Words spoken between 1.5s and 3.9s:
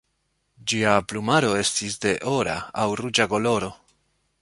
estis de ora aŭ ruĝa koloro.